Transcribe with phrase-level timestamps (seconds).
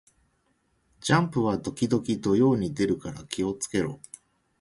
[0.99, 3.99] ジャンプは時々土曜に出るから気を付けろ